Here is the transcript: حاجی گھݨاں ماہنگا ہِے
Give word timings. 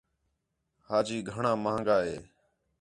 حاجی 0.87 1.17
گھݨاں 1.31 1.55
ماہنگا 1.63 1.97
ہِے 2.05 2.15